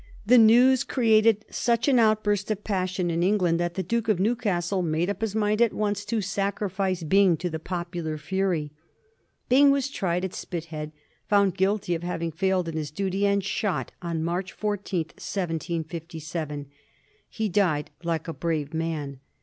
The 0.25 0.39
news 0.39 0.83
created 0.83 1.45
such 1.51 1.87
an 1.87 1.99
outburst 1.99 2.49
of 2.49 2.63
passion 2.63 3.11
in 3.11 3.21
England 3.21 3.59
that 3.59 3.75
the 3.75 3.83
Duke 3.83 4.09
of 4.09 4.19
Newcastle 4.19 4.81
made 4.81 5.11
up 5.11 5.21
his 5.21 5.35
mind 5.35 5.61
at 5.61 5.73
once 5.73 6.03
to 6.05 6.21
sacrifice 6.21 7.03
Byng 7.03 7.37
to 7.37 7.51
the 7.51 7.59
popular 7.59 8.17
fury. 8.17 8.71
Byng 9.47 9.69
was 9.69 9.89
tried 9.91 10.25
at 10.25 10.33
Spitheady 10.33 10.93
found 11.29 11.55
guilty 11.55 11.93
of 11.93 12.01
having 12.01 12.31
failed 12.31 12.67
in 12.67 12.75
his 12.77 12.89
duty, 12.89 13.27
and 13.27 13.43
shot 13.43 13.91
on 14.01 14.23
March 14.23 14.53
14, 14.53 15.01
1757. 15.19 16.65
He 17.29 17.47
died 17.47 17.91
like 18.03 18.27
a 18.27 18.33
brave 18.33 18.73
man. 18.73 19.19